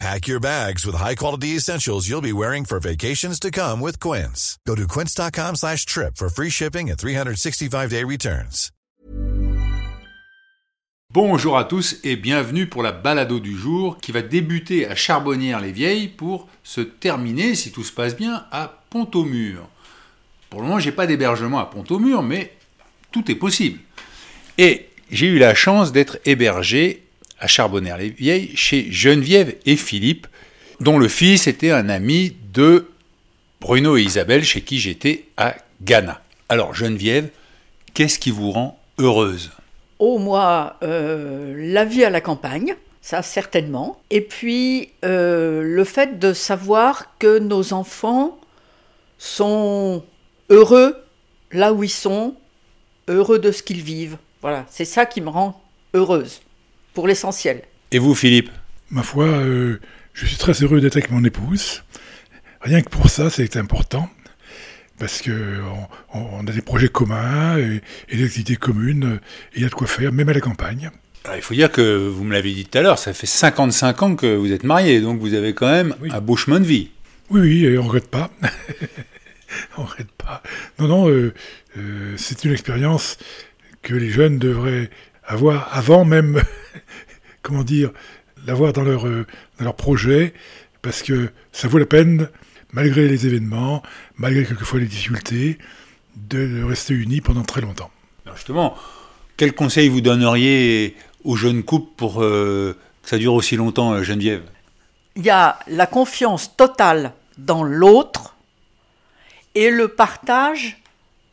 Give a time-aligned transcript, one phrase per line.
[0.00, 4.58] Pack your bags with high-quality essentials you'll be wearing for vacations to come with Quince.
[4.66, 8.70] Go to quince.com slash trip for free shipping and 365-day returns.
[11.12, 16.08] Bonjour à tous et bienvenue pour la balado du jour qui va débuter à Charbonnières-les-Vieilles
[16.08, 19.68] pour se terminer, si tout se passe bien, à Pont-au-Mur.
[20.50, 22.52] Pour le moment, j'ai pas d'hébergement à Pont-au-Mur, mais
[23.12, 23.78] tout est possible.
[24.58, 27.03] Et j'ai eu la chance d'être hébergé
[27.38, 30.26] à Charbonnières-les-Vieilles chez Geneviève et Philippe,
[30.80, 32.88] dont le fils était un ami de
[33.60, 36.20] Bruno et Isabelle chez qui j'étais à Ghana.
[36.48, 37.28] Alors Geneviève,
[37.94, 39.50] qu'est-ce qui vous rend heureuse?
[39.98, 44.00] Oh, moi, euh, la vie à la campagne, ça certainement.
[44.10, 48.38] Et puis, euh, le fait de savoir que nos enfants
[49.18, 50.04] sont
[50.50, 50.96] heureux
[51.54, 52.34] là où ils sont,
[53.08, 54.18] heureux de ce qu'ils vivent.
[54.42, 55.62] Voilà, c'est ça qui me rend
[55.94, 56.42] heureuse,
[56.94, 57.62] pour l'essentiel.
[57.90, 58.50] Et vous Philippe
[58.90, 59.80] Ma foi, euh,
[60.12, 61.82] je suis très heureux d'être avec mon épouse.
[62.60, 64.08] Rien que pour ça, c'est important.
[64.98, 65.60] Parce que
[66.12, 69.18] on, on a des projets communs et, et des activités communes.
[69.54, 70.90] Et il y a de quoi faire, même à la campagne.
[71.24, 74.02] Alors, il faut dire que vous me l'avez dit tout à l'heure, ça fait 55
[74.02, 76.10] ans que vous êtes mariés, donc vous avez quand même Oui.
[76.12, 76.90] un beau chemin de vie.
[77.30, 78.30] Oui, oui, et on ne regrette pas.
[79.78, 80.42] on ne regrette pas.
[80.78, 81.32] Non, non, euh,
[81.78, 83.16] euh, c'est une expérience
[83.82, 84.90] que les jeunes devraient
[85.26, 86.42] avoir avant même,
[87.42, 87.90] comment dire,
[88.46, 89.26] l'avoir dans leur, euh,
[89.58, 90.34] dans leur projet,
[90.82, 92.28] parce que ça vaut la peine,
[92.72, 93.82] malgré les événements,
[94.16, 95.58] malgré quelquefois les difficultés,
[96.16, 97.90] de, rester unis pendant très longtemps.
[98.24, 98.76] Alors justement,
[99.36, 104.02] quel conseil vous donneriez aux jeunes couples pour euh, que ça dure aussi longtemps, euh,
[104.02, 104.42] Geneviève?
[105.16, 108.34] Il y a la confiance totale dans l'autre
[109.54, 110.80] et le partage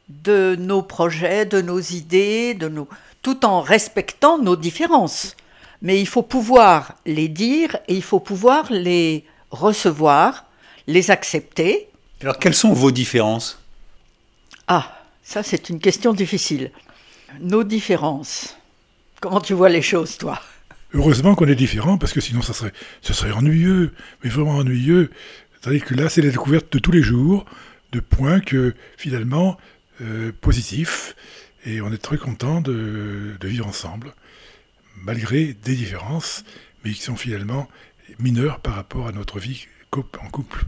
[0.09, 2.87] de nos projets, de nos idées, de nos...
[3.21, 5.35] tout en respectant nos différences.
[5.81, 10.45] Mais il faut pouvoir les dire et il faut pouvoir les recevoir,
[10.87, 11.87] les accepter.
[12.21, 13.59] Alors quelles sont vos différences?
[14.67, 16.71] Ah, ça c'est une question difficile.
[17.39, 18.57] Nos différences.
[19.21, 20.39] Comment tu vois les choses, toi?
[20.93, 23.93] Heureusement qu'on est différents, parce que sinon ça serait, ça serait ennuyeux,
[24.23, 25.09] mais vraiment ennuyeux.
[25.61, 27.45] Tandis que là, c'est la découverte de tous les jours,
[27.91, 29.57] de points que finalement,
[30.01, 31.15] euh, positifs,
[31.65, 34.13] et on est très content de, de vivre ensemble,
[35.03, 36.43] malgré des différences,
[36.83, 37.67] mais qui sont finalement
[38.19, 40.65] mineures par rapport à notre vie en couple.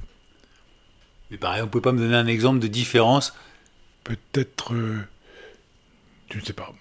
[1.32, 3.34] Mais pareil, vous pouvez pas me donner un exemple de différence?
[4.04, 5.00] Peut-être, euh,
[6.30, 6.74] tu ne sais pas.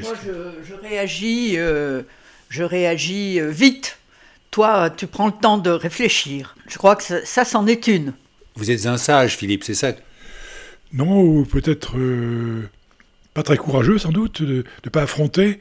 [0.00, 2.02] Moi, je, je réagis, euh,
[2.48, 3.98] je réagis euh, vite.
[4.50, 6.56] Toi, tu prends le temps de réfléchir.
[6.68, 8.14] Je crois que ça, ça, c'en est une.
[8.54, 9.92] Vous êtes un sage, Philippe, c'est ça
[10.92, 12.68] Non, ou peut-être euh,
[13.34, 15.58] pas très courageux sans doute de ne pas affronter.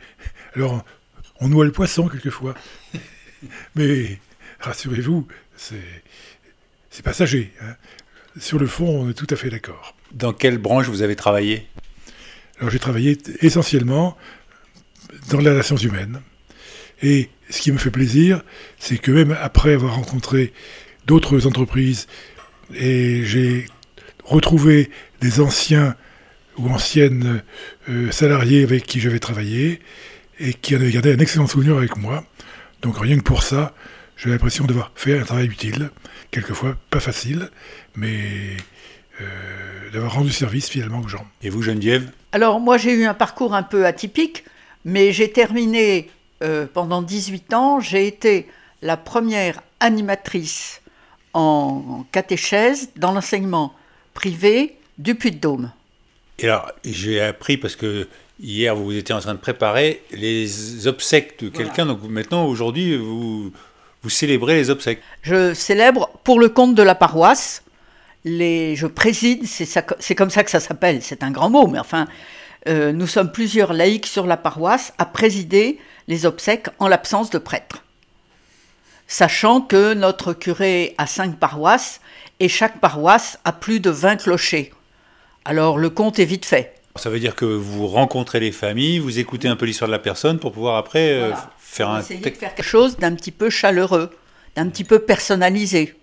[0.56, 0.84] Alors,
[1.40, 2.54] on noie le poisson quelquefois.
[3.76, 4.20] Mais
[4.60, 7.52] rassurez-vous, c'est passager.
[7.62, 7.76] hein.
[8.40, 9.96] Sur le fond, on est tout à fait d'accord.
[10.12, 11.68] Dans quelle branche vous avez travaillé?
[12.60, 14.18] Alors, j'ai travaillé essentiellement
[15.30, 16.22] dans les relations humaines.
[17.02, 18.44] Et ce qui me fait plaisir,
[18.78, 20.54] c'est que même après avoir rencontré
[21.08, 22.08] d'autres entreprises
[22.76, 23.66] et j'ai
[24.24, 25.96] retrouvé des anciens
[26.58, 27.42] ou anciennes
[27.90, 29.80] euh, salariés avec qui j'avais travaillé
[30.40, 32.24] et qui en avaient gardé un excellent souvenir avec moi.
[32.82, 33.74] Donc rien que pour ça,
[34.18, 35.90] j'ai l'impression d'avoir fait un travail utile,
[36.32, 37.50] quelquefois pas facile,
[37.96, 38.58] mais
[39.22, 41.26] euh, d'avoir rendu service finalement aux gens.
[41.42, 42.12] Et vous, Geneviève?
[42.32, 44.44] Alors, moi, j'ai eu un parcours un peu atypique,
[44.86, 46.10] mais j'ai terminé
[46.44, 47.80] euh, pendant 18 ans.
[47.80, 48.48] J'ai été
[48.82, 50.82] la première animatrice
[51.34, 53.74] en catéchèse dans l'enseignement
[54.14, 55.72] privé du Puy-de-Dôme.
[56.42, 58.08] Et alors, j'ai appris parce que
[58.40, 61.86] hier vous étiez en train de préparer les obsèques de quelqu'un.
[61.86, 63.54] Donc maintenant, aujourd'hui, vous,
[64.02, 65.02] vous célébrez les obsèques.
[65.22, 67.64] Je célèbre pour le compte de la paroisse.
[68.26, 72.08] Les, je préside, c'est comme ça que ça s'appelle, c'est un grand mot, mais enfin,
[72.68, 77.40] euh, nous sommes plusieurs laïcs sur la paroisse à présider les obsèques en l'absence de
[77.40, 77.84] prêtre.
[79.08, 82.00] Sachant que notre curé a cinq paroisses
[82.40, 84.72] et chaque paroisse a plus de 20 clochers.
[85.46, 86.76] Alors le compte est vite fait.
[86.98, 90.00] Ça veut dire que vous rencontrez les familles, vous écoutez un peu l'histoire de la
[90.00, 94.10] personne pour pouvoir après euh, faire un de faire quelque chose d'un petit peu chaleureux,
[94.56, 95.96] d'un petit peu personnalisé.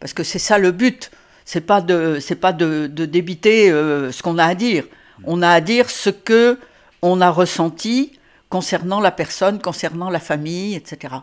[0.00, 1.10] Parce que c'est ça le but.
[1.44, 4.84] C'est pas de, c'est pas de, de débiter euh, ce qu'on a à dire.
[5.24, 6.58] On a à dire ce que
[7.02, 8.12] on a ressenti
[8.48, 11.14] concernant la personne, concernant la famille, etc.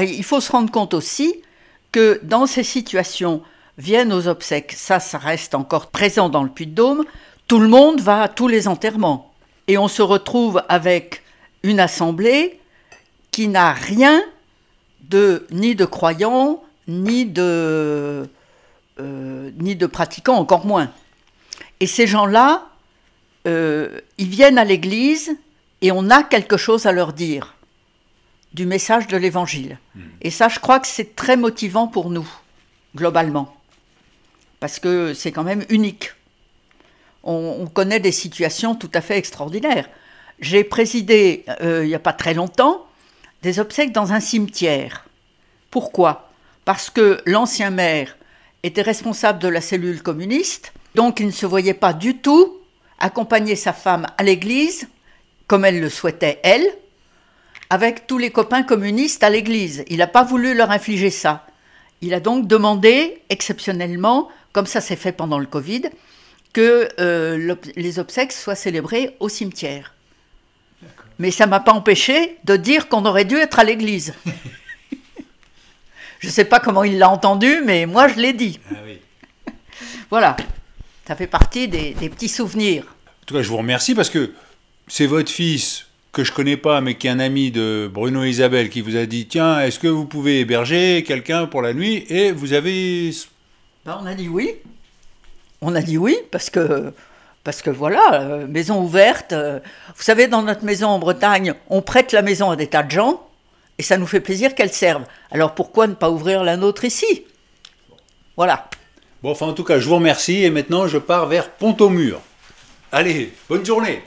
[0.00, 1.42] il faut se rendre compte aussi
[1.92, 3.42] que dans ces situations,
[3.80, 7.04] viennent aux obsèques, ça, ça reste encore présent dans le Puy-de-Dôme,
[7.46, 9.32] tout le monde va à tous les enterrements.
[9.66, 11.22] Et on se retrouve avec
[11.62, 12.60] une assemblée
[13.30, 14.20] qui n'a rien
[15.08, 18.28] de ni de croyants, ni de,
[19.00, 20.92] euh, ni de pratiquants, encore moins.
[21.80, 22.68] Et ces gens-là,
[23.46, 25.36] euh, ils viennent à l'église
[25.80, 27.54] et on a quelque chose à leur dire
[28.52, 29.78] du message de l'évangile.
[29.94, 30.00] Hmm.
[30.22, 32.28] Et ça, je crois que c'est très motivant pour nous,
[32.96, 33.54] globalement,
[34.60, 36.12] parce que c'est quand même unique.
[37.22, 39.88] On, connaît des situations tout à fait extraordinaires.
[40.38, 42.86] J'ai présidé, euh, il n'y a pas très longtemps,
[43.42, 45.06] des obsèques dans un cimetière.
[45.70, 46.30] Pourquoi?
[46.64, 48.16] Parce que l'ancien maire
[48.62, 52.58] était responsable de la cellule communiste, donc il ne se voyait pas du tout
[52.98, 54.88] accompagner sa femme à l'église,
[55.46, 56.66] comme elle le souhaitait elle,
[57.70, 59.84] avec tous les copains communistes à l'église.
[59.88, 61.46] Il n'a pas voulu leur infliger ça.
[62.02, 65.82] Il a donc demandé, exceptionnellement, comme ça s'est fait pendant le Covid,
[66.52, 69.94] que euh, les obsèques soient célébrées au cimetière.
[71.18, 74.14] Mais ça ne m'a pas empêché de dire qu'on aurait dû être à l'église.
[76.18, 78.58] je ne sais pas comment il l'a entendu, mais moi je l'ai dit.
[78.70, 79.52] Ah
[80.10, 80.36] voilà,
[81.06, 82.84] ça fait partie des, des petits souvenirs.
[82.84, 84.32] En tout cas, je vous remercie parce que
[84.88, 88.30] c'est votre fils que je connais pas, mais qui est un ami de Bruno et
[88.30, 92.04] Isabelle, qui vous a dit Tiens, est-ce que vous pouvez héberger quelqu'un pour la nuit?
[92.08, 93.10] Et vous avez.
[93.84, 94.56] Ben, on a dit oui.
[95.60, 96.92] On a dit oui, parce que.
[97.42, 99.32] Parce que voilà, euh, maison ouverte.
[99.32, 99.60] Euh,
[99.96, 102.90] vous savez, dans notre maison en Bretagne, on prête la maison à des tas de
[102.90, 103.26] gens,
[103.78, 105.04] et ça nous fait plaisir qu'elle serve.
[105.30, 107.24] Alors pourquoi ne pas ouvrir la nôtre ici?
[108.36, 108.68] Voilà.
[109.22, 112.20] Bon, enfin, en tout cas, je vous remercie, et maintenant, je pars vers Pont-au-Mur.
[112.92, 114.02] Allez, bonne journée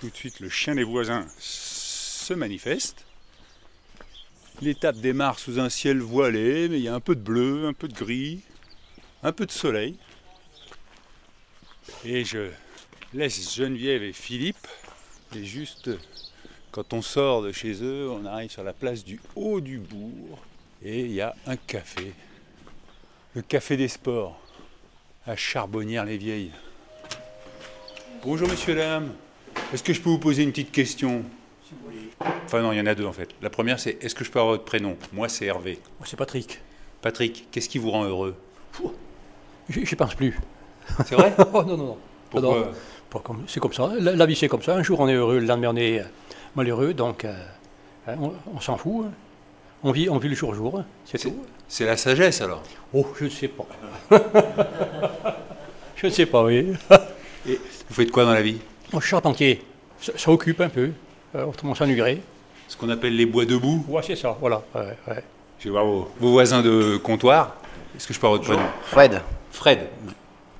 [0.00, 3.04] Tout de suite, le chien des voisins se manifeste.
[4.62, 7.72] L'étape démarre sous un ciel voilé, mais il y a un peu de bleu, un
[7.72, 8.42] peu de gris,
[9.24, 9.96] un peu de soleil.
[12.04, 12.48] Et je
[13.12, 14.68] laisse Geneviève et Philippe.
[15.34, 15.90] Et juste
[16.70, 20.38] quand on sort de chez eux, on arrive sur la place du haut du bourg.
[20.84, 22.12] Et il y a un café.
[23.34, 24.40] Le café des sports
[25.26, 26.52] à Charbonnières-les-Vieilles.
[28.22, 29.12] Bonjour messieurs, dames.
[29.72, 31.24] Est-ce que je peux vous poser une petite question?
[32.44, 33.28] Enfin non, il y en a deux en fait.
[33.40, 34.96] La première c'est est-ce que je peux avoir votre prénom?
[35.12, 35.78] Moi c'est Hervé.
[35.98, 36.60] Moi c'est Patrick.
[37.00, 38.36] Patrick, qu'est-ce qui vous rend heureux?
[39.68, 40.38] Je pense plus.
[41.06, 41.32] C'est vrai?
[41.52, 42.72] Oh, Non, non, non.
[43.10, 43.36] Pourquoi?
[43.46, 43.90] C'est comme ça.
[44.00, 44.74] La, vie c'est comme ça.
[44.74, 46.04] Un jour on est heureux, le lendemain on est euh,
[46.56, 46.94] malheureux.
[46.94, 47.34] Donc euh,
[48.08, 48.14] hein,
[48.54, 49.06] on, s'en fout.
[49.06, 49.12] Hein.
[49.82, 50.78] On vit, on vit le jour au jour.
[50.78, 50.86] Hein.
[51.04, 51.36] C'est tout.
[51.68, 52.62] C'est la sagesse alors
[52.94, 53.66] Oh, je ne sais pas.
[55.96, 56.74] je ne sais pas, oui.
[57.48, 58.58] Et vous faites quoi dans la vie?
[58.92, 59.62] Je suis charpentier.
[60.00, 60.90] Ça, occupe un peu.
[61.34, 62.18] Euh, autrement, ça nuirait.
[62.68, 64.62] Ce qu'on appelle les bois debout Ouais, c'est ça, voilà.
[65.58, 67.56] Je vais voir vos, voisins de comptoir.
[67.96, 69.20] Est-ce que je peux avoir votre prénom Fred.
[69.50, 69.80] Fred.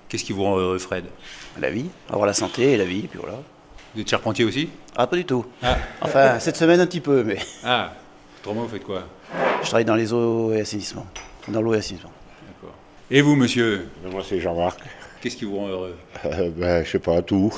[0.09, 1.05] Qu'est-ce qui vous rend heureux, Fred?
[1.61, 1.87] La vie.
[2.09, 3.39] Avoir la santé et la vie, puis voilà.
[3.95, 4.71] Vous êtes charpentier aussi?
[4.97, 5.45] Ah, pas du tout.
[5.63, 5.77] Ah.
[6.01, 7.39] Enfin, cette semaine un petit peu, mais.
[7.65, 7.93] Ah,
[8.41, 9.05] autrement, vous faites quoi?
[9.63, 11.07] Je travaille dans les eaux et assainissement.
[11.49, 12.13] Dans l'eau et assainissement.
[12.47, 12.75] D'accord.
[13.11, 13.89] Et vous, monsieur?
[14.11, 14.81] Moi, c'est Jean-Marc.
[15.21, 15.97] Qu'est-ce qui vous rend heureux?
[16.25, 17.53] Euh, ben, Je sais pas, tout.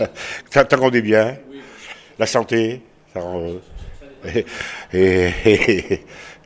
[0.50, 1.36] ça, ça rend bien.
[2.18, 2.80] La santé,
[3.12, 3.62] ça rend heureux.
[4.92, 6.00] Et,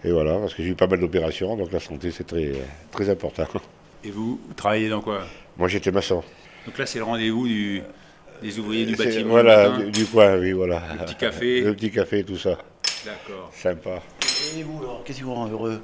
[0.04, 2.52] voilà, parce que j'ai eu pas mal d'opérations, donc la santé c'est très,
[2.90, 3.44] très important.
[4.04, 5.26] Et vous, vous travaillez dans quoi?
[5.56, 6.22] Moi j'étais maçon.
[6.66, 7.46] Donc là c'est le rendez-vous
[8.42, 10.82] des ouvriers du bâtiment Voilà, du, coin, oui, voilà.
[10.98, 11.60] Le petit café.
[11.60, 12.58] Le petit café, tout ça.
[13.04, 13.50] D'accord.
[13.52, 14.02] Sympa.
[14.56, 15.80] Et vous alors, qu'est-ce qui vous rend heureux?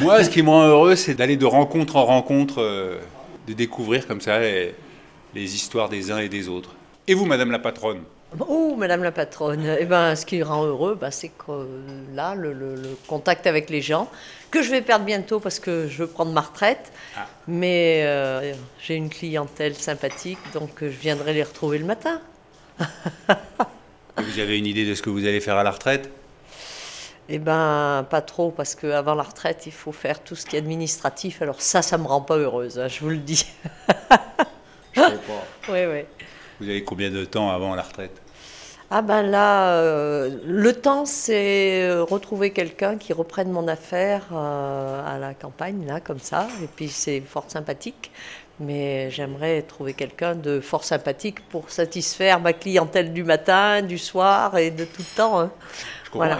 [0.00, 2.60] Moi, ce qui me rend heureux, c'est d'aller de rencontre en rencontre.
[2.60, 2.98] Euh,
[3.46, 4.74] de découvrir comme ça les,
[5.34, 6.74] histoires des uns et des autres.
[7.08, 8.02] Et vous, Madame la patronne?
[8.40, 11.68] Oh, Madame la patronne, eh ben, ce qui rend heureux, bah, c'est que
[12.14, 14.10] là, le, contact avec les gens,
[14.50, 17.26] que je vais perdre bientôt parce que je veux prendre ma retraite, ah.
[17.46, 22.20] mais euh, j'ai une clientèle sympathique, donc je viendrai les retrouver le matin.
[24.16, 26.10] vous avez une idée de ce que vous allez faire à la retraite?
[27.28, 30.58] Eh ben, pas trop, parce qu'avant la retraite, il faut faire tout ce qui est
[30.58, 31.42] administratif.
[31.42, 33.46] Alors ça, ça me rend pas heureuse, hein, je vous le dis.
[34.92, 35.44] je comprends.
[35.68, 36.04] Oui, oui.
[36.60, 38.21] Vous avez combien de temps avant la retraite?
[38.94, 45.02] Ah ben là, euh, le temps, c'est euh, retrouver quelqu'un qui reprenne mon affaire euh,
[45.06, 46.46] à la campagne, là, comme ça.
[46.62, 48.10] Et puis c'est fort sympathique.
[48.60, 54.58] Mais j'aimerais trouver quelqu'un de fort sympathique pour satisfaire ma clientèle du matin, du soir
[54.58, 55.40] et de tout le temps.
[55.40, 55.50] Hein.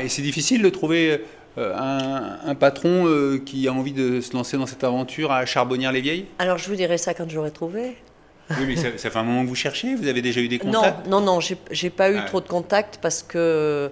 [0.00, 1.24] Et c'est difficile de trouver
[1.56, 3.08] euh, un, un patron
[3.46, 6.98] qui a envie de se lancer dans cette aventure à Charbonnières-les-Vieilles Alors je vous dirai
[6.98, 7.96] ça quand j'aurai trouvé.
[8.58, 10.58] Oui, mais ça, ça fait un moment que vous cherchez, vous avez déjà eu des
[10.58, 11.06] Non, contacts?
[11.06, 12.24] non, non, j'ai j'ai pas eu Ouais.
[12.26, 13.90] trop de contacts parce que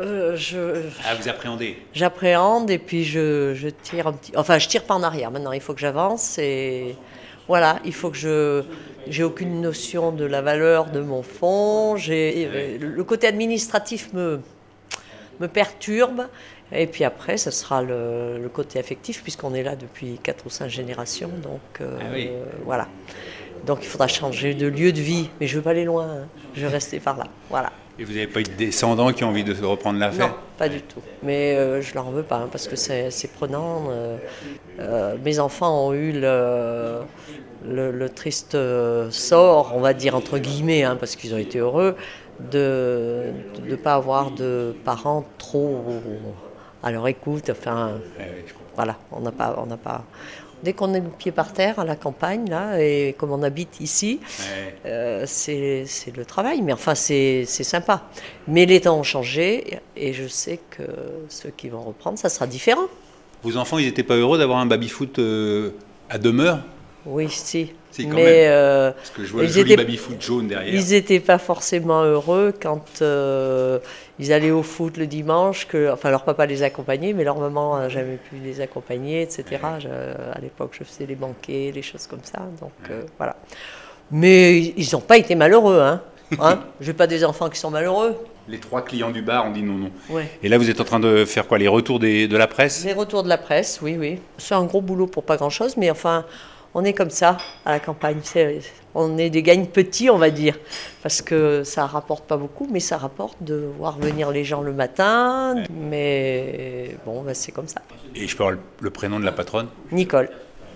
[0.00, 4.32] euh, je Ah, vous appréhendez j'appréhende et puis je, je tire un petit.
[4.36, 5.30] Enfin, je tire pas en arrière.
[5.30, 6.96] Maintenant, il faut que j'avance et
[7.48, 8.62] voilà, il faut que je.
[9.08, 11.96] J'ai aucune notion de la valeur de mon fonds.
[11.96, 14.40] J'ai euh, le côté administratif me
[15.40, 16.26] me perturbe.
[16.72, 20.50] Et puis après, ce sera le, le côté affectif, puisqu'on est là depuis 4 ou
[20.50, 21.30] 5 générations.
[21.42, 22.30] Donc euh, Ah oui.
[22.64, 22.86] voilà.
[23.66, 25.30] Donc il faudra changer de lieu de vie.
[25.40, 26.06] Mais je ne veux pas aller loin.
[26.08, 26.26] hein.
[26.54, 27.24] Je vais rester par là.
[27.48, 27.70] Voilà.
[27.98, 30.34] Et vous n'avez pas eu de descendants qui ont envie de se reprendre l'affaire Non,
[30.56, 31.00] pas du tout.
[31.22, 33.88] Mais euh, je leur veux pas, hein, parce que c'est prenant.
[33.90, 34.16] euh,
[34.78, 37.00] euh, mes enfants ont eu le,
[37.66, 38.56] le, le triste
[39.10, 41.94] sort, on va dire entre guillemets, hein, parce qu'ils ont été heureux,
[42.50, 43.24] de
[43.68, 45.84] ne pas avoir de parents trop
[46.82, 47.50] à leur écoute.
[47.50, 48.64] Enfin, comprends.
[48.76, 50.04] voilà, on n'a pas, on n'a pas.
[50.62, 53.80] Dès qu'on est le pied par terre à la campagne, là, et comme on habite
[53.80, 54.74] ici, Ouais.
[54.86, 58.02] euh, c'est le travail, mais enfin c'est c'est sympa.
[58.46, 60.82] Mais les temps ont changé et je sais que
[61.28, 62.86] ceux qui vont reprendre, ça sera différent.
[63.42, 65.70] Vos enfants, ils n'étaient pas heureux d'avoir un baby-foot euh,
[66.10, 66.60] à demeure?
[67.06, 67.72] Oui, si.
[67.90, 68.50] Si, quand mais même.
[68.52, 70.72] euh, Parce que je vois le joli étaient- baby-foot jaune derrière.
[70.74, 73.78] ils n'étaient pas forcément heureux quand euh,
[74.18, 77.78] ils allaient au foot le dimanche, que enfin leur papa les accompagnait, mais leur maman
[77.78, 79.44] n'a jamais pu les accompagner, etc.
[79.80, 83.36] Je- à l'époque, je faisais les banquets, les choses comme ça, donc euh, voilà.
[84.10, 86.00] Mais ils n'ont pas été malheureux, hein.
[86.40, 86.60] hein?
[86.80, 88.16] J'ai pas des enfants qui sont malheureux.
[88.48, 89.90] Les trois clients du bar ont dit non, non.
[90.10, 90.28] Ouais.
[90.42, 92.84] Et là, vous êtes en train de faire quoi Les retours des- de la presse?
[92.84, 94.18] Les retours de la presse, oui, oui.
[94.38, 96.24] C'est un gros boulot pour pas grand-chose, mais enfin,
[96.74, 98.20] on est comme ça à la campagne.
[98.22, 98.60] C'est-
[98.94, 100.58] on est des gagnes petits, on va dire,
[101.02, 104.72] parce que ça rapporte pas beaucoup, mais ça rapporte de voir venir les gens le
[104.72, 105.56] matin.
[105.70, 107.82] Mais bon, bah, c'est comme ça.
[108.14, 109.68] Et je peux avoir le, prénom de la patronne?
[109.92, 110.28] Nicole,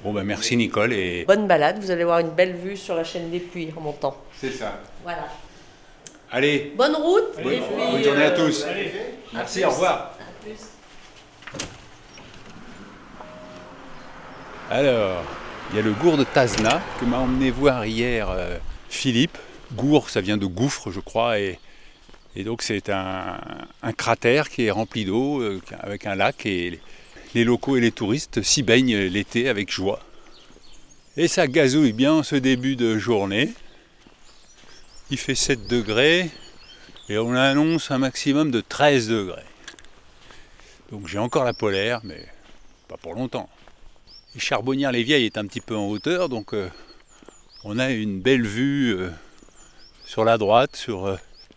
[0.05, 0.93] Bon, bah merci Nicole.
[0.93, 1.25] Et...
[1.27, 1.79] bonne balade.
[1.81, 4.15] Vous allez voir une belle vue sur la chaîne des Puits en montant.
[4.39, 4.79] C'est ça.
[5.03, 5.27] Voilà.
[6.31, 7.43] Allez, Bonne route.
[7.43, 8.67] bonne, et puis, bonne journée à euh, tous.
[9.33, 10.19] Merci, au revoir.
[10.21, 10.59] à plus.
[14.71, 15.23] Alors,
[15.75, 19.37] il y a le gour de Tazna que m'a emmené voir hier euh, Philippe.
[19.73, 21.59] Gour, ça vient de gouffre, je crois, et,
[22.45, 23.41] donc c'est un,
[23.97, 26.79] cratère qui est rempli d'eau, euh, avec un lac, et
[27.35, 29.99] les locaux et les touristes s'y baignent l'été avec joie.
[31.17, 33.53] Et ça gazouille bien ce début de journée.
[35.11, 36.31] Il fait 7 degrés,
[37.09, 39.43] et on annonce un maximum de 13 degrés.
[40.93, 42.25] Donc j'ai encore la polaire, mais
[42.87, 43.49] pas pour longtemps.
[44.37, 46.69] Charbonnières-les-Vieilles est un petit peu en hauteur, donc euh,
[47.63, 49.11] on a une belle vue euh,
[50.05, 51.17] sur la droite, sur euh,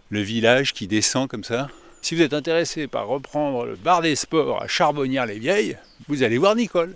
[0.09, 1.69] le village qui descend comme ça.
[2.03, 6.55] Si vous êtes intéressé par reprendre le bar des sports à Charbonnières-les-Vieilles, vous allez voir
[6.55, 6.95] Nicole.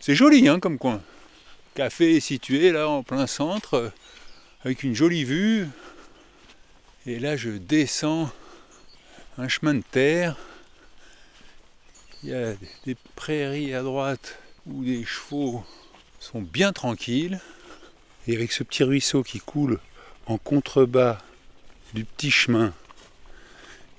[0.00, 1.02] C'est joli hein, comme coin.
[1.74, 3.92] Café est situé là en plein centre,
[4.64, 5.68] avec une jolie vue.
[7.06, 8.30] Et là je descends
[9.36, 10.36] un chemin de terre.
[12.24, 15.64] Il y a des prairies à droite où les chevaux
[16.18, 17.40] sont bien tranquilles.
[18.26, 19.78] Et avec ce petit ruisseau qui coule
[20.26, 21.18] en contrebas
[21.94, 22.74] du petit chemin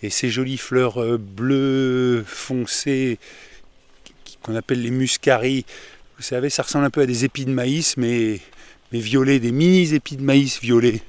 [0.01, 3.19] et ces jolies fleurs euh, bleues foncées
[4.43, 5.65] qu'on appelle les muscaries.
[6.17, 8.39] Vous savez, ça ressemble un peu à des épis de maïs, mais,
[8.91, 11.01] mais violets, des mini épis de maïs violets.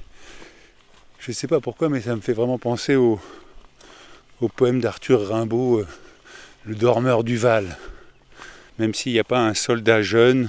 [1.19, 3.19] Je ne sais pas pourquoi, mais ça me fait vraiment penser au,
[4.41, 5.87] au poème d'Arthur Rimbaud, euh,
[6.63, 7.75] Le dormeur du Val.
[8.77, 10.47] Même s'il n'y a pas un soldat jeune,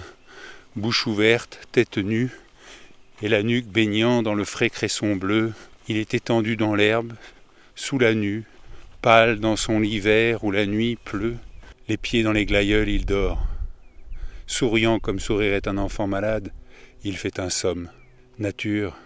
[0.76, 2.30] bouche ouverte, tête nue,
[3.22, 5.54] et la nuque baignant dans le frais cresson bleu,
[5.88, 7.14] il est étendu dans l'herbe,
[7.74, 8.44] sous la nue,
[9.00, 11.38] pâle dans son lit vert où la nuit pleut,
[11.88, 13.46] les pieds dans les glaïeuls, il dort.
[14.46, 16.52] Souriant comme sourirait un enfant malade,
[17.04, 17.88] il fait un somme.
[18.38, 18.98] Nature,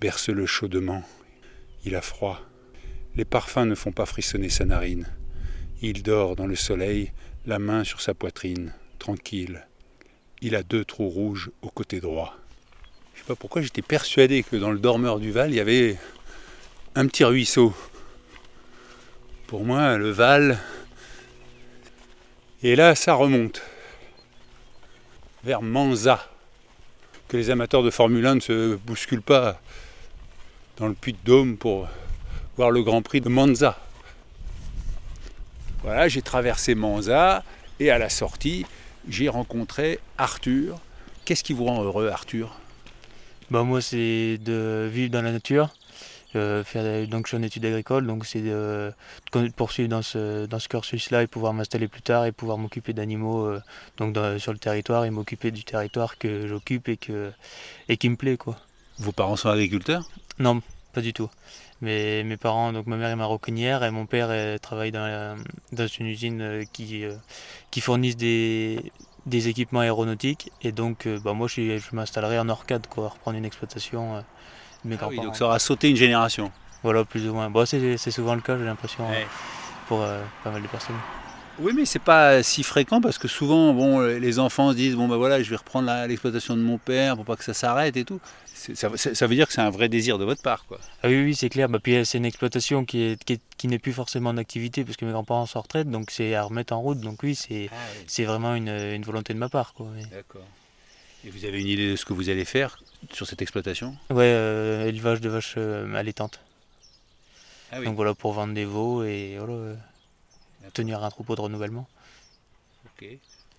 [0.00, 1.02] berce-le chaudement.
[1.84, 2.40] Il a froid.
[3.16, 5.06] Les parfums ne font pas frissonner sa narine.
[5.84, 7.10] Il dort dans le soleil,
[7.44, 9.66] la main sur sa poitrine, tranquille.
[10.40, 12.36] Il a deux trous rouges au côté droit.
[13.14, 15.96] Je sais pas pourquoi j'étais persuadé que dans le dormeur du Val, il y avait
[16.94, 17.74] un petit ruisseau.
[19.48, 20.60] Pour moi, le Val.
[22.62, 23.60] Et là, ça remonte
[25.42, 26.28] vers Manza.
[27.26, 29.60] Que les amateurs de Formule 1 ne se bousculent pas
[30.76, 31.88] dans le puits de Dôme pour
[32.56, 33.76] voir le Grand Prix de Monza.
[35.82, 37.42] Voilà, j'ai traversé Manza
[37.80, 38.64] et à la sortie,
[39.08, 40.78] j'ai rencontré Arthur.
[41.24, 42.56] Qu'est-ce qui vous rend heureux, Arthur?
[43.50, 45.70] Bah moi c'est de vivre dans la nature
[46.36, 48.92] euh, faire, donc je suis en études agricoles, donc c'est de,
[49.34, 52.92] de poursuivre dans ce, dans ce cursus-là et pouvoir m'installer plus tard et pouvoir m'occuper
[52.92, 53.60] d'animaux euh,
[53.98, 57.32] donc dans- sur le territoire et m'occuper du territoire que j'occupe et, que,
[57.88, 58.36] et qui me plaît.
[58.36, 58.56] Quoi.
[58.98, 60.08] Vos parents sont agriculteurs?
[60.38, 60.62] Non,
[60.94, 61.28] pas du tout.
[61.82, 65.34] Mais mes parents, donc ma mère est maroquinière et mon père euh, travaille dans, la-
[65.72, 67.14] dans une usine euh, qui, euh,
[67.70, 68.92] qui fournissent des,
[69.26, 70.50] des équipements aéronautiques.
[70.62, 74.18] Et donc, bah, moi, je, m'installerai en Orcade, quoi, reprendre une exploitation
[74.84, 76.50] de mes Ah oui, donc ça aura sauté une génération.
[76.82, 77.50] Voilà, plus ou moins.
[77.50, 79.22] Bon, c'est souvent le cas, j'ai l'impression, Ouais.
[79.22, 79.26] euh,
[79.88, 80.96] pour euh, pas mal de personnes.
[81.58, 85.06] Oui, mais c'est pas si fréquent parce que souvent, bon, les enfants se disent bon
[85.06, 88.04] ben voilà, je vais reprendre l'exploitation de mon père pour pas que ça s'arrête et
[88.04, 88.20] tout.
[88.54, 88.88] Ça,
[89.26, 90.78] veut dire que c'est un vrai désir de votre part, quoi.
[91.02, 91.68] Ah oui, oui, c'est clair.
[91.68, 94.36] Bah, puis euh, c'est une exploitation qui est, qui est- qui n'est plus forcément en
[94.36, 97.00] activité parce que mes grands-parents sont en retraite, donc c'est à remettre en route.
[97.00, 97.70] Donc oui, c'est
[98.06, 99.74] c'est vraiment une, une volonté de ma part.
[100.10, 100.46] D'accord.
[101.24, 102.78] Et vous avez une idée de ce que vous allez faire
[103.12, 103.96] sur cette exploitation?
[104.10, 106.40] Ouais, euh, élevage de vaches euh, allaitantes.
[107.70, 107.84] Ah oui.
[107.86, 109.74] Donc voilà, pour vendre des veaux et voilà, euh,
[110.70, 111.88] tenir un troupeau de renouvellement.
[112.86, 113.06] Ok.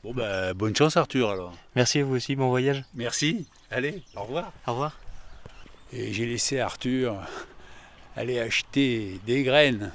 [0.03, 1.53] Bon bah bonne chance Arthur alors.
[1.75, 2.83] Merci à vous aussi, bon voyage.
[2.93, 3.47] Merci.
[3.71, 4.51] Allez, au revoir.
[4.67, 4.99] Au revoir.
[5.91, 7.15] Et j'ai laissé Arthur
[8.15, 9.91] aller acheter des graines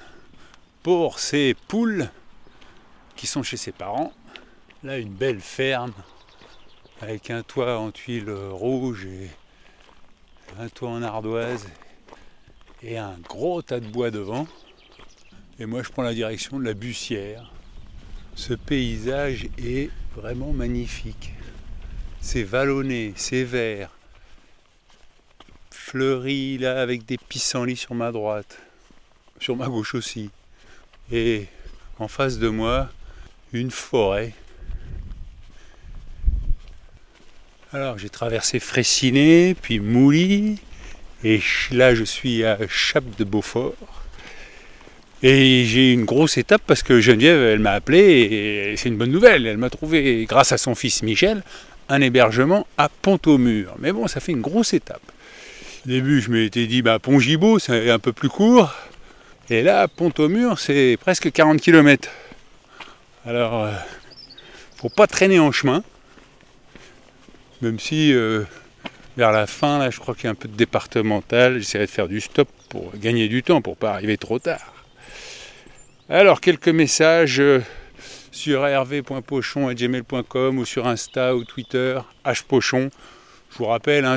[0.82, 2.08] pour ses poules
[3.16, 4.12] qui sont chez ses parents.
[4.82, 5.92] Là, une belle ferme
[7.00, 9.30] avec un toit en tuiles rouges et
[10.58, 11.68] un toit en ardoise
[12.82, 14.46] et un gros tas de bois devant.
[15.60, 17.50] Et moi, je prends la direction de la bussière.
[18.36, 21.32] Ce paysage est vraiment magnifique.
[22.20, 23.90] C'est vallonné, c'est vert,
[25.70, 28.60] fleuri là avec des pissenlits sur ma droite,
[29.40, 30.30] sur ma gauche aussi.
[31.10, 31.46] Et
[31.98, 32.90] en face de moi,
[33.52, 34.34] une forêt.
[37.72, 40.60] Alors j'ai traversé Fraissinet, puis Mouly,
[41.24, 41.40] et
[41.72, 43.97] là je suis à Chape de Beaufort.
[45.22, 49.10] Et j'ai une grosse étape parce que Geneviève, elle m'a appelé, et c'est une bonne
[49.10, 51.42] nouvelle, elle m'a trouvé, grâce à son fils Michel,
[51.88, 53.74] un hébergement à Pont-au-Mur.
[53.80, 55.02] Mais bon, ça fait une grosse étape.
[55.84, 58.72] Au début, je m'étais dit, bah, Pont-Gibaud, c'est un peu plus court.
[59.50, 62.08] Et là, Pont-au-Mur, c'est presque 40 km.
[63.26, 63.72] Alors, euh,
[64.76, 65.82] faut pas traîner en chemin.
[67.60, 68.44] Même si, euh,
[69.16, 71.58] vers la fin, là, je crois qu'il y a un peu de départemental.
[71.58, 74.77] J'essaierai de faire du stop pour gagner du temps, pour pas arriver trop tard.
[76.10, 77.62] Alors, quelques messages euh,
[78.30, 82.88] sur hervé.pochon.gmail.com ou sur Insta ou Twitter, hpochon.
[83.50, 84.16] Je vous rappelle, hein,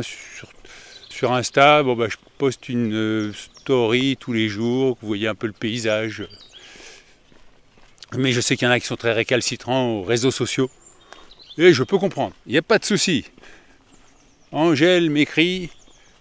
[1.10, 5.36] sur, Insta, bon, bah, je poste une euh, story tous les jours, vous voyez un
[5.36, 6.26] peu le paysage.
[8.16, 10.70] Mais je sais qu'il y en a qui sont très récalcitrants aux réseaux sociaux.
[11.58, 13.26] Et je peux comprendre, il n'y a pas de souci.
[14.54, 15.70] Angèle m'écrit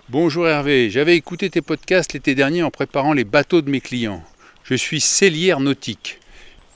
[0.08, 4.24] Bonjour Hervé, j'avais écouté tes podcasts l'été dernier en préparant les bateaux de mes clients.
[4.70, 6.20] Je suis cellière nautique.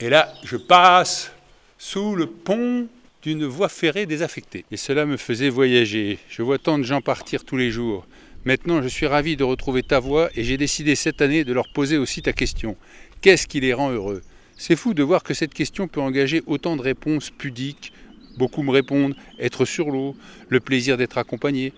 [0.00, 1.30] Et là, je passe
[1.78, 2.88] sous le pont
[3.22, 4.64] d'une voie ferrée désaffectée.
[4.72, 6.18] Et cela me faisait voyager.
[6.28, 8.04] Je vois tant de gens partir tous les jours.
[8.44, 11.68] Maintenant, je suis ravi de retrouver ta voix et j'ai décidé cette année de leur
[11.72, 12.76] poser aussi ta question.
[13.20, 14.22] Qu'est-ce qui les rend heureux?
[14.57, 17.92] C'est fou de voir que cette question peut engager autant de réponses pudiques.
[18.38, 20.16] Beaucoup me répondent être sur l'eau,
[20.48, 21.72] le plaisir d'être accompagné.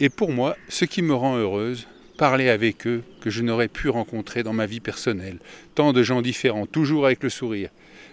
[0.00, 3.88] Et pour moi, ce qui me rend heureuse, parler avec eux que je n'aurais pu
[3.88, 5.38] rencontrer dans ma vie personnelle.
[5.74, 7.70] Tant de gens différents, toujours avec le sourire.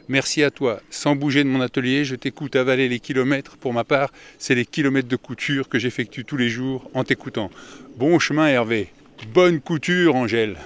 [0.08, 0.82] Merci à toi.
[0.90, 3.58] Sans bouger de mon atelier, je t'écoute avaler les kilomètres.
[3.58, 7.52] Pour ma part, c'est les kilomètres de couture que j'effectue tous les jours en t'écoutant.
[7.96, 8.90] Bon chemin Hervé.
[9.34, 10.58] Bonne couture Angèle.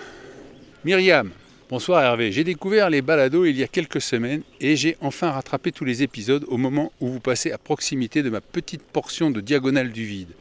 [0.86, 1.32] Myriam.
[1.70, 2.32] Bonsoir Hervé.
[2.32, 6.04] J'ai découvert les balados il y a quelques semaines et j'ai enfin rattrapé tous les
[6.04, 10.06] épisodes au moment où vous passez à proximité de ma petite portion de diagonale du
[10.06, 10.32] vide.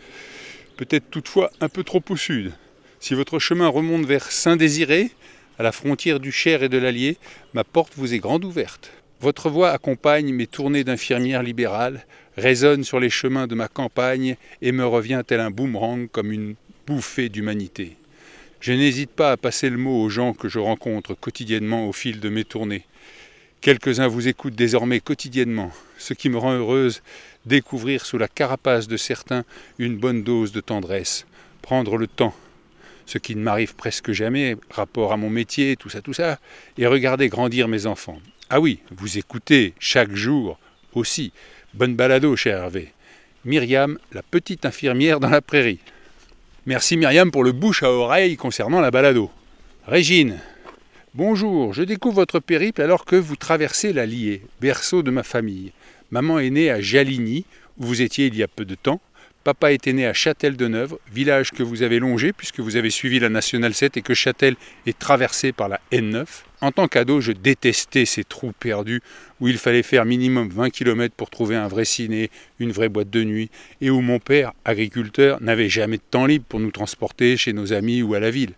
[0.76, 2.52] Peut-être toutefois un peu trop au sud.
[3.02, 5.10] Si votre chemin remonte vers Saint-Désiré,
[5.58, 7.16] à la frontière du Cher et de l'Allier,
[7.52, 8.92] ma porte vous est grande ouverte.
[9.20, 14.70] Votre voix accompagne mes tournées d'infirmière libérale, résonne sur les chemins de ma campagne et
[14.70, 16.54] me revient tel un boomerang comme une
[16.86, 17.96] bouffée d'humanité.
[18.60, 22.20] Je n'hésite pas à passer le mot aux gens que je rencontre quotidiennement au fil
[22.20, 22.84] de mes tournées.
[23.62, 27.02] Quelques-uns vous écoutent désormais quotidiennement, ce qui me rend heureuse
[27.46, 29.42] découvrir sous la carapace de certains
[29.80, 31.26] une bonne dose de tendresse,
[31.62, 32.36] prendre le temps,
[33.06, 36.38] ce qui ne m'arrive presque jamais, rapport à mon métier, tout ça, tout ça,
[36.78, 38.20] et regarder grandir mes enfants.
[38.50, 40.58] Ah oui, vous écoutez chaque jour
[40.94, 41.32] aussi.
[41.74, 42.92] Bonne balado, cher Hervé.
[43.44, 45.80] Myriam, la petite infirmière dans la prairie.
[46.66, 49.30] Merci Myriam pour le bouche à oreille concernant la balado.
[49.86, 50.38] Régine,
[51.14, 55.72] bonjour, je découvre votre périple alors que vous traversez la Liée, berceau de ma famille.
[56.12, 57.46] Maman est née à Jaligny,
[57.78, 59.00] où vous étiez il y a peu de temps.
[59.44, 63.28] Papa était né à Châtel-de-Neuve, village que vous avez longé puisque vous avez suivi la
[63.28, 64.54] Nationale 7 et que Châtel
[64.86, 66.24] est traversé par la N9.
[66.60, 69.02] En tant qu'ado, je détestais ces trous perdus
[69.40, 73.10] où il fallait faire minimum 20 km pour trouver un vrai ciné, une vraie boîte
[73.10, 73.50] de nuit,
[73.80, 77.72] et où mon père, agriculteur, n'avait jamais de temps libre pour nous transporter chez nos
[77.72, 78.52] amis ou à la ville.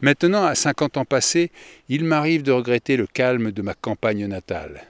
[0.00, 1.52] Maintenant, à 50 ans passés,
[1.88, 4.82] il m'arrive de regretter le calme de ma campagne natale,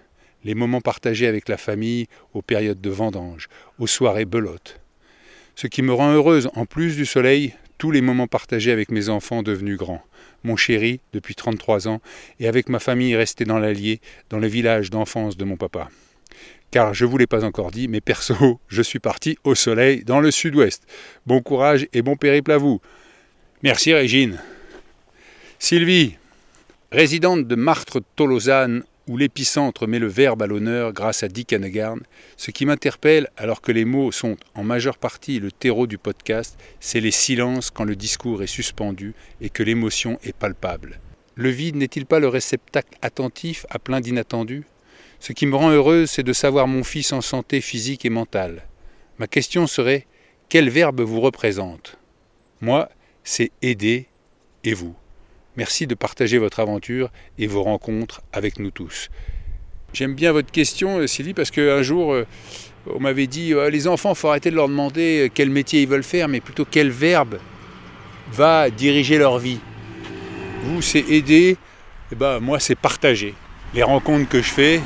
[0.43, 4.81] les moments partagés avec la famille aux périodes de vendange, aux soirées belotes.
[5.57, 9.09] Ce qui me rend heureuse, en plus du soleil, tous les moments partagés avec mes
[9.09, 10.03] enfants devenus grands,
[10.43, 12.01] mon chéri depuis 33 ans,
[12.41, 15.89] et avec ma famille restée dans l'Allier, dans le village d'enfance de mon papa.
[16.71, 20.03] Car je ne vous l'ai pas encore dit, mais perso, je suis parti au soleil
[20.05, 20.85] dans le sud-ouest.
[21.27, 22.81] Bon courage et bon périple à vous.
[23.63, 24.41] Merci Régine.
[25.61, 26.17] Sylvie,
[26.91, 32.01] résidente de Martre-Tolosane où l'épicentre met le verbe à l'honneur grâce à Dick Hanegarn,
[32.37, 36.59] ce qui m'interpelle alors que les mots sont en majeure partie le terreau du podcast,
[36.81, 41.01] c'est les silences quand le discours est suspendu et que l'émotion est palpable.
[41.35, 44.65] Le vide n'est-il pas le réceptacle attentif à plein d'inattendus
[45.19, 48.67] Ce qui me rend heureuse, c'est de savoir mon fils en santé physique et mentale.
[49.19, 50.07] Ma question serait
[50.49, 51.99] quel verbe vous représente?
[52.61, 52.89] Moi,
[53.25, 54.07] c'est aider
[54.63, 54.95] et vous?
[55.57, 59.09] Merci de partager votre aventure et vos rencontres avec nous tous.
[59.93, 62.27] J'aime bien votre question, euh, Sylvie, parce qu'un jour, euh,
[62.93, 65.89] on m'avait dit les enfants, il faut arrêter de leur demander euh, quel métier ils
[65.89, 67.39] veulent faire, mais plutôt quel verbe
[68.33, 69.61] va diriger leur vie.
[70.65, 71.57] Vous, c'est aider,
[72.11, 73.35] et ben, moi, c'est partager.
[73.75, 74.81] Les rencontres que je fais,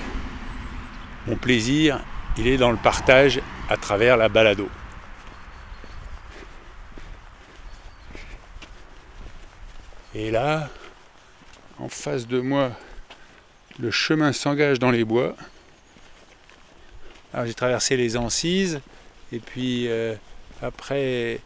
[1.27, 2.01] mon plaisir,
[2.37, 4.69] il est dans le partage à travers la balado.
[10.15, 10.69] Et là,
[11.79, 12.73] en face de moi,
[13.79, 15.35] le chemin s'engage dans les bois.
[17.33, 18.81] Alors j'ai traversé les Ancises
[19.33, 20.15] et puis euh,
[20.63, 21.41] après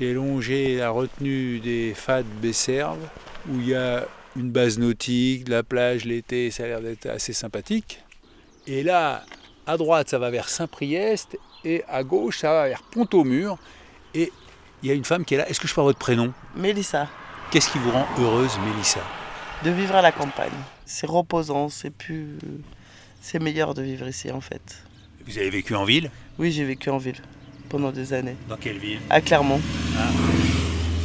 [0.00, 3.06] j'ai longé la retenue des Fades Besserves
[3.48, 7.06] où il y a une base nautique, de la plage l'été, ça a l'air d'être
[7.06, 8.02] assez sympathique.
[8.66, 9.24] Et là,
[9.66, 13.58] à droite, ça va vers Saint-Priest et à gauche, ça va vers Pont-au-Mur.
[14.14, 14.32] Et
[14.82, 15.48] il y a une femme qui est là.
[15.48, 16.32] Est-ce que je avoir votre prénom?
[16.56, 17.08] Mélissa.
[17.52, 19.00] Qu'est-ce qui vous rend heureuse, Mélissa?
[19.62, 20.50] De vivre à la campagne.
[20.86, 22.38] C'est reposant, c'est plus.
[23.20, 24.82] C'est meilleur de vivre ici en fait.
[25.26, 26.10] Vous avez vécu en ville?
[26.38, 27.20] Oui, j'ai vécu en ville
[27.68, 28.36] pendant des années.
[28.48, 29.00] Dans quelle ville?
[29.10, 29.60] À Clermont.
[29.98, 30.08] Ah.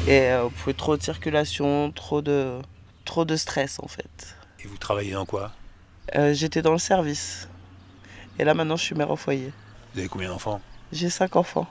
[0.07, 2.59] Et euh, trop de circulation, trop de,
[3.03, 4.37] trop de stress en fait.
[4.63, 5.51] Et vous travaillez dans quoi?
[6.15, 7.49] Euh, J'étais dans le service.
[8.39, 9.51] Et là maintenant je suis mère au foyer.
[9.93, 10.61] Vous avez combien d'enfants?
[10.93, 11.67] J'ai cinq enfants.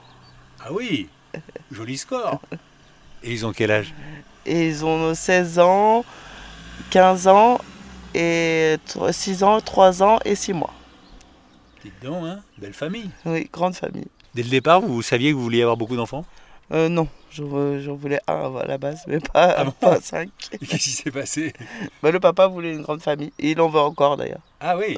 [0.59, 1.09] Ah oui
[1.71, 2.39] Joli score
[3.23, 3.95] Et ils ont quel âge?
[4.47, 6.03] Et ils ont 16 ans,
[6.89, 7.59] 15 ans,
[8.15, 8.77] et
[9.11, 10.73] 6 ans, 3 ans et 6 mois.
[11.83, 13.09] Dites donc, hein Belle famille.
[13.25, 14.07] Oui, grande famille.
[14.33, 16.25] Dès le départ, vous saviez que vous vouliez avoir beaucoup d'enfants?
[16.71, 17.45] Euh, Non, j'en
[17.95, 19.71] voulais un à la base, mais pas, Ah bon?
[19.71, 20.29] pas cinq.
[20.51, 21.53] Qu'est-ce qui s'est passé?
[22.01, 24.41] Bah, le papa voulait une grande famille, et il en veut encore d'ailleurs.
[24.59, 24.95] Ah oui?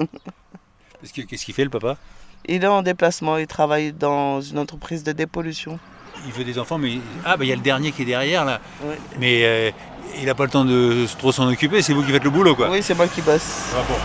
[1.02, 1.98] Parce que qu'est-ce qu'il fait le papa?
[2.46, 5.80] Il est en déplacement, il travaille dans une entreprise de dépollution.
[6.27, 8.45] Il veut des enfants, mais ah bah il y a le dernier qui est derrière
[8.45, 8.60] là.
[8.84, 8.95] Oui.
[9.19, 9.71] Mais euh,
[10.19, 11.82] il n'a pas le temps de trop s'en occuper.
[11.82, 12.69] C'est vous qui faites le boulot quoi.
[12.69, 13.71] Oui, c'est moi qui bosse.
[13.75, 13.95] Ah bon.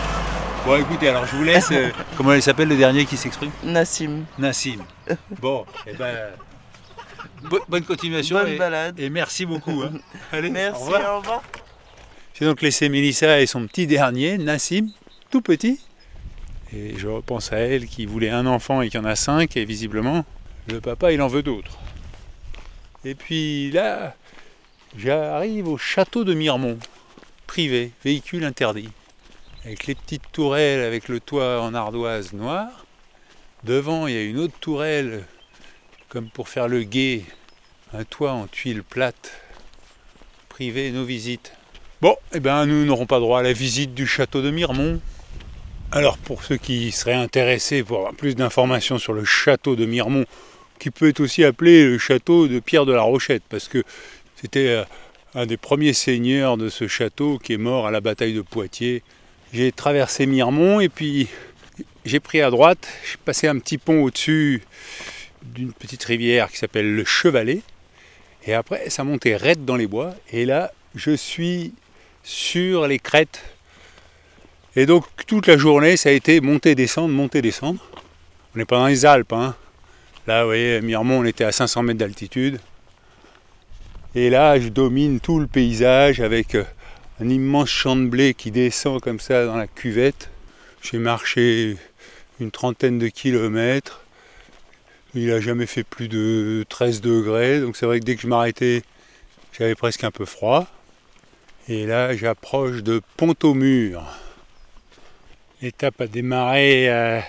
[0.65, 1.69] Bon écoutez, alors je vous laisse.
[1.71, 3.51] euh, comment il s'appelle le dernier qui s'exprime?
[3.63, 4.23] Nassim.
[4.39, 4.79] Nassim.
[5.41, 6.15] Bon, et ben
[7.43, 8.99] bo- bonne continuation Bonne et, balade.
[8.99, 9.83] et merci beaucoup.
[9.83, 9.91] hein.
[10.31, 11.15] Allez, Merci, au revoir.
[11.15, 11.43] au revoir.
[12.39, 14.87] J'ai donc laissé Mélissa et son petit dernier, Nassim,
[15.29, 15.79] tout petit.
[16.73, 19.63] Et je repense à elle qui voulait un enfant et qui en a cinq, et
[19.65, 20.25] visiblement,
[20.69, 21.77] le papa, il en veut d'autres.
[23.05, 24.15] Et puis là,
[24.97, 26.79] j'arrive au château de Miremont,
[27.45, 28.89] privé, véhicule interdit,
[29.63, 32.87] avec les petites tourelles avec le toit en ardoise noire.
[33.63, 35.23] Devant, il y a une autre tourelle,
[36.09, 37.21] comme pour faire le guet,
[37.93, 39.39] un toit en tuiles plates,
[40.49, 41.53] privé, nos visites.
[42.01, 44.99] Bon, eh ben, nous n'aurons pas droit à la visite du château de Miremont.
[45.91, 50.25] Alors, pour ceux qui seraient intéressés pour avoir plus d'informations sur le château de Miremont,
[50.79, 53.83] qui peut être aussi appelé le château de Pierre de la Rochette, parce que
[54.35, 54.83] c'était euh,
[55.33, 59.03] un des premiers seigneurs de ce château qui est mort à la bataille de Poitiers.
[59.53, 61.27] J'ai traversé Miremont et puis
[62.05, 64.61] j'ai pris à droite, j'ai passé un petit pont au-dessus
[65.43, 67.61] d'une petite rivière qui s'appelle le Chevalet.
[68.47, 70.13] Et après, ça montait raide dans les bois.
[70.31, 71.73] Et là, je suis
[72.23, 73.43] sur les crêtes.
[74.75, 77.83] Et donc, toute la journée, ça a été monter, descendre, monter, descendre.
[78.53, 79.33] On n'est pas dans les Alpes.
[79.33, 79.55] Hein.
[80.27, 82.59] Là, vous voyez, Miremont, on était à 500 mètres d'altitude.
[84.15, 86.63] Et là, je domine tout le paysage avec euh,
[87.19, 90.31] un immense champ de blé qui descend comme ça dans la cuvette.
[90.81, 91.77] J'ai marché
[92.39, 94.01] une trentaine de kilomètres.
[95.13, 98.27] Il n'a jamais fait plus de 13 degrés, donc c'est vrai que dès que je
[98.27, 98.81] m'arrêtais,
[99.57, 100.67] j'avais presque un peu froid.
[101.69, 104.03] Et là, j'approche de Pont-au-Mur.
[105.61, 107.23] L'étape a démarré à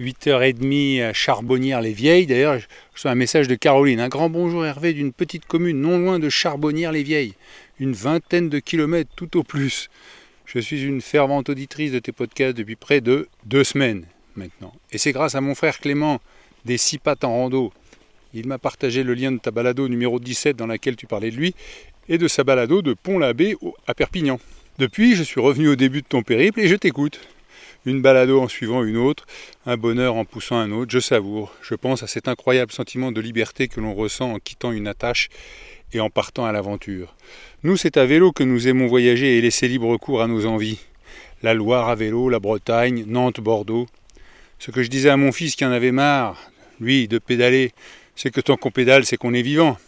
[0.00, 2.26] 8h30 à Charbonnières-les-Vieilles.
[2.26, 4.00] D'ailleurs, je reçois un message de Caroline.
[4.00, 7.34] Un grand bonjour Hervé d'une petite commune non loin de Charbonnières-les-Vieilles.
[7.78, 9.90] Une vingtaine de kilomètres tout au plus.
[10.46, 14.72] Je suis une fervente auditrice de tes podcasts depuis près de deux semaines maintenant.
[14.90, 16.20] Et c'est grâce à mon frère Clément
[16.64, 17.70] des six pattes en rando.
[18.32, 21.36] Il m'a partagé le lien de ta balado numéro 17 dans laquelle tu parlais de
[21.36, 21.54] lui
[22.08, 23.54] et de sa balado de Pont-l'Abbé
[23.86, 24.40] à Perpignan.
[24.78, 27.20] Depuis, je suis revenu au début de ton périple et je t'écoute.
[27.86, 29.26] Une balado en suivant une autre,
[29.64, 31.54] un bonheur en poussant un autre, je savoure.
[31.62, 35.30] Je pense à cet incroyable sentiment de liberté que l'on ressent en quittant une attache
[35.94, 37.14] et en partant à l'aventure.
[37.62, 40.80] Nous, c'est à vélo que nous aimons voyager et laisser libre cours à nos envies.
[41.42, 43.86] La Loire à vélo, la Bretagne, Nantes, Bordeaux.
[44.58, 47.72] Ce que je disais à mon fils qui en avait marre, lui, de pédaler,
[48.14, 49.78] c'est que tant qu'on pédale, c'est qu'on est vivant.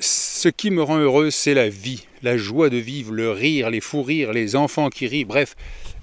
[0.00, 3.82] Ce qui me rend heureux, c'est la vie, la joie de vivre, le rire, les
[3.82, 5.54] fous rires, les enfants qui rient, bref,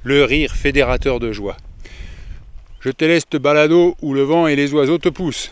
[0.04, 1.58] le rire fédérateur de joie.
[2.80, 5.52] Je te laisse te balado où le vent et les oiseaux te poussent.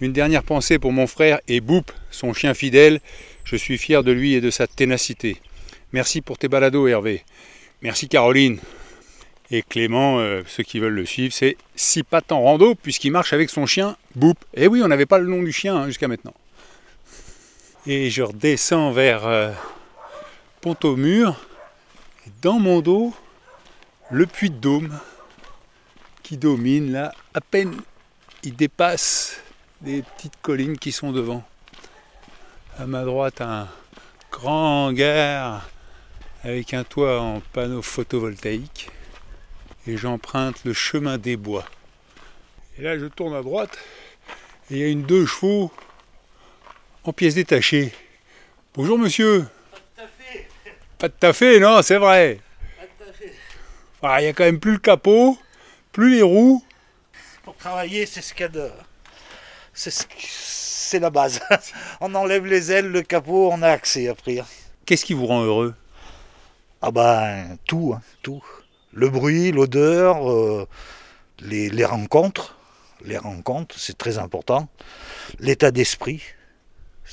[0.00, 3.00] Une dernière pensée pour mon frère et Boop, son chien fidèle.
[3.44, 5.38] Je suis fier de lui et de sa ténacité.
[5.92, 7.22] Merci pour tes balados, Hervé.
[7.80, 8.58] Merci, Caroline.
[9.50, 13.32] Et Clément, euh, ceux qui veulent le suivre, c'est Six pattes en rando, puisqu'il marche
[13.32, 14.38] avec son chien Boop.
[14.54, 16.34] Et oui, on n'avait pas le nom du chien hein, jusqu'à maintenant.
[17.86, 19.50] Et je redescends vers euh,
[20.60, 21.36] Pont-au-Mur.
[22.40, 23.12] Dans mon dos,
[24.12, 24.98] le puits de Dôme
[26.22, 27.74] qui domine là, à peine
[28.42, 29.40] il dépasse
[29.80, 31.42] des petites collines qui sont devant.
[32.78, 33.68] À ma droite, un
[34.30, 35.66] grand hangar
[36.44, 38.90] avec un toit en panneau photovoltaïque.
[39.86, 41.64] Et j'emprunte le chemin des bois.
[42.78, 43.78] Et là, je tourne à droite
[44.70, 45.72] et il y a une deux chevaux
[47.04, 47.92] en pièces détachées.
[48.74, 49.46] Bonjour monsieur.
[49.70, 50.48] Pas de taffé.
[50.98, 52.40] Pas de taffé, non, c'est vrai.
[54.02, 55.38] Ah, il n'y a quand même plus le capot,
[55.92, 56.62] plus les roues.
[57.44, 58.70] Pour travailler, c'est ce qu'il y a de
[59.74, 61.40] c'est la base.
[62.00, 64.42] on enlève les ailes, le capot, on a accès après.
[64.84, 65.74] Qu'est-ce qui vous rend heureux?
[66.82, 68.44] Ah ben tout, hein, tout.
[68.92, 70.68] Le bruit, l'odeur, euh,
[71.40, 72.56] les, rencontres.
[73.04, 74.68] Les rencontres, c'est très important.
[75.38, 76.22] L'état d'esprit.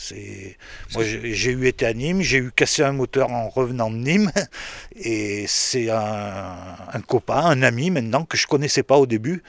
[0.01, 0.57] C'est
[0.93, 4.31] moi j'ai eu été à Nîmes, j'ai eu cassé un moteur en revenant de Nîmes
[4.95, 6.55] et c'est un,
[6.93, 9.43] un, copain, un ami maintenant que je connaissais pas au début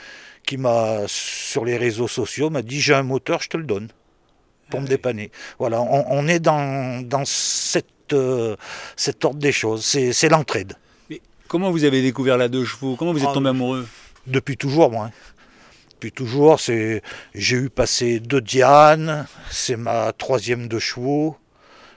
[0.44, 3.88] qui m'a, sur les réseaux sociaux, m'a dit j'ai un moteur, je te le donne
[4.68, 5.30] pour me ah dépanner.
[5.58, 8.56] Voilà, on, est dans, dans cette, euh,
[8.96, 10.74] cet ordre des choses, c'est, l'entraide.
[11.08, 12.96] Mais comment vous avez découvert la deux chevaux?
[12.96, 13.86] Comment vous êtes ah, tombé amoureux?
[14.26, 15.10] Depuis toujours, moi.
[16.00, 17.02] Depuis toujours, c'est,
[17.34, 21.36] j'ai eu passé deux Diane, c'est ma troisième deux chevaux.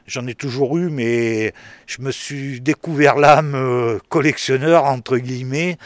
[0.08, 1.54] J'en ai toujours eu, mais
[1.88, 5.78] je me suis découvert l'âme euh, collectionneur, entre guillemets,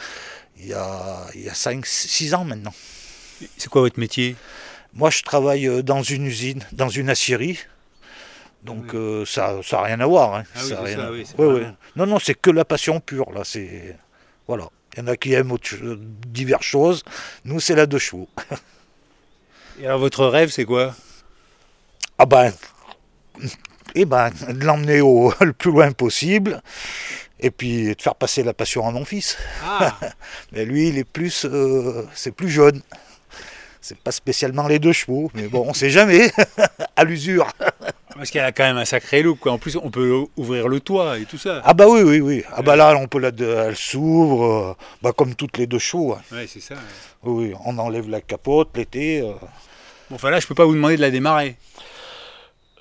[0.58, 2.74] il y a, il y a 5, 6 ans maintenant.
[3.56, 4.34] C'est quoi votre métier?
[4.94, 7.60] Moi, je travaille euh, dans une usine, dans une aciérie.
[8.64, 10.34] Donc euh, ça n'a rien à voir.
[10.34, 10.42] Hein.
[10.56, 11.76] Ah ça rien...
[11.94, 13.30] Non, non, c'est que la passion pure.
[13.30, 13.96] Là, c'est
[14.48, 14.70] voilà.
[14.98, 15.76] Il y en a qui aiment autre...
[16.26, 17.04] diverses choses.
[17.44, 18.28] Nous, c'est la deux chevaux.
[19.80, 20.92] Et alors, votre rêve, c'est quoi?
[22.18, 22.52] Ah ben,
[23.94, 26.60] eh ben, de l'emmener au le plus loin possible
[27.38, 29.38] et puis de faire passer la passion à mon fils.
[29.64, 29.96] Ah.
[30.52, 32.82] mais lui, il est plus, euh, c'est plus jeune.
[33.80, 36.32] C'est pas spécialement les deux chevaux, mais bon, on sait jamais,
[36.96, 37.46] à l'usure.
[38.14, 39.40] Parce qu'elle a quand même un sacré look.
[39.40, 39.52] Quoi.
[39.52, 41.62] En plus, on peut ouvrir le toit et tout ça.
[41.64, 42.42] Ah bah oui, oui, oui.
[42.52, 46.14] Ah bah là, on peut la, elle s'ouvre, euh, bah comme toutes les deux chevaux.
[46.14, 46.22] Hein.
[46.32, 46.74] Ouais, c'est ça.
[47.22, 49.20] Oui, on enlève la capote l'été.
[49.20, 49.32] Euh.
[50.10, 51.56] Bon, enfin là, je peux pas vous demander de la démarrer.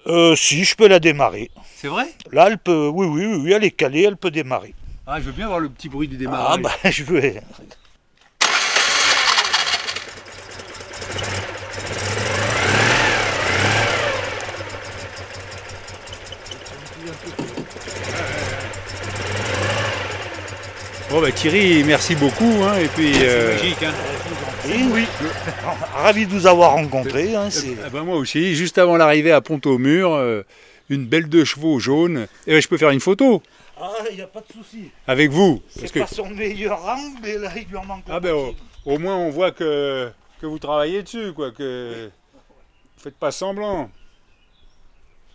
[0.07, 1.51] Euh, si, je peux la démarrer.
[1.75, 2.05] C'est vrai?
[2.31, 4.73] Là, elle peut, oui, oui, oui, elle est calée, elle peut démarrer.
[5.05, 6.57] Ah, je veux bien avoir le petit bruit du démarrage.
[6.57, 7.33] Ah, bah, je veux.
[21.09, 22.63] Bon, bah, Thierry, merci beaucoup.
[22.63, 23.53] Hein, et puis, euh...
[23.53, 23.81] magique.
[23.81, 23.93] Hein.
[24.67, 25.03] Oui, oui.
[25.93, 27.33] Ravi de vous avoir rencontré.
[27.33, 27.47] Hein,
[27.85, 30.13] ah bah, moi aussi, juste avant l'arrivée à Pont-au-Mur.
[30.13, 30.43] Euh,
[30.89, 32.17] une belle deux chevaux jaune.
[32.17, 33.41] Et eh ben, je peux faire une photo.
[33.79, 34.89] Ah, il n'y a pas de souci.
[35.07, 35.61] Avec vous.
[35.69, 38.35] C'est pas son meilleur rang, mais là, il lui en manque Ah ben,
[38.85, 40.09] au, moins, on voit que,
[40.41, 41.51] que vous travaillez dessus, quoi.
[41.51, 42.09] Que
[42.97, 43.89] vous faites pas semblant.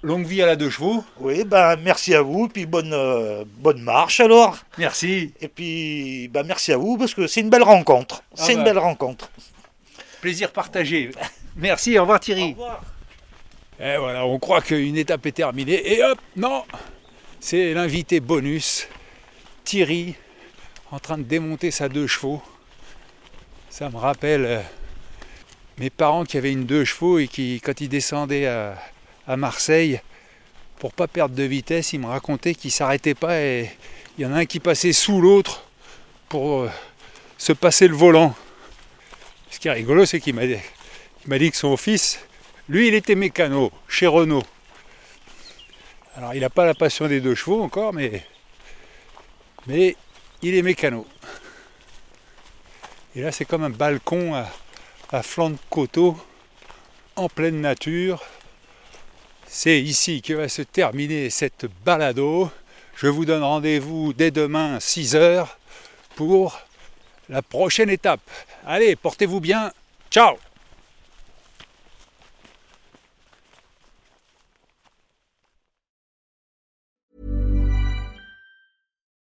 [0.05, 1.05] Longue vie à la deux chevaux.
[1.21, 4.59] Oui, ben merci à vous, puis bonne, euh, bonne marche alors.
[4.77, 5.33] Merci.
[5.41, 8.25] Et puis ben merci à vous parce que c'est une belle rencontre.
[8.35, 8.65] c'est une bah.
[8.65, 9.31] belle rencontre.
[10.21, 11.13] Plaisir partagé.
[11.57, 12.57] Merci, au revoir Thierry.
[12.59, 12.83] Au revoir.
[13.79, 15.93] Et voilà, on croit qu'une étape est terminée.
[15.93, 16.65] Et hop, non
[17.39, 18.89] C'est l'invité bonus,
[19.63, 20.17] Thierry,
[20.91, 22.43] en train de démonter sa deux chevaux.
[23.71, 24.61] Ça me rappelle euh,
[25.79, 28.77] mes parents qui avaient une deux chevaux et qui, quand ils descendaient à,
[29.27, 30.01] à Marseille,
[30.79, 33.71] pour pas perdre de vitesse, ils me racontaient qu'ils s'arrêtaient pas et
[34.19, 35.65] il y en a un qui passait sous l'autre
[36.29, 36.71] pour euh,
[37.39, 38.35] se passer le volant.
[39.51, 40.57] Ce qui est rigolo, c'est qu'il m'a dit,
[41.27, 42.21] dit que son fils,
[42.69, 44.45] lui, il était mécano chez Renault.
[46.17, 48.25] Alors, il n'a pas la passion des deux chevaux encore, mais,
[49.67, 49.97] mais
[50.43, 51.07] il est mécano.
[53.15, 54.47] Et là, c'est comme un balcon à,
[55.11, 56.17] à flanc de coteau,
[57.17, 58.23] en pleine nature.
[59.55, 62.51] C'est ici que va se terminer cette balado.
[62.97, 65.47] Je vous donne rendez-vous dès demain 6h
[66.17, 66.59] pour
[67.29, 68.23] la prochaine étape.
[68.67, 69.71] Allez, portez-vous bien.
[70.11, 70.39] Ciao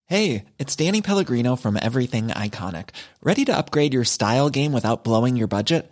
[0.06, 2.90] Hey, it's Danny Pellegrino from Everything Iconic.
[3.24, 5.92] Ready to upgrade your style game without blowing your budget?